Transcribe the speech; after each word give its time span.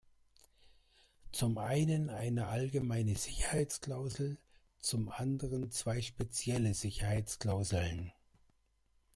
Zum 1.31 1.59
einen 1.59 2.09
eine 2.09 2.47
allgemeine 2.47 3.13
Sicherheitsklausel, 3.15 4.39
zum 4.79 5.09
anderen 5.11 5.69
zwei 5.69 6.01
spezielle 6.01 6.73
Sicherheitsklauseln. 6.73 8.11